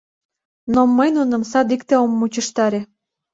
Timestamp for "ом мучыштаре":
2.03-2.81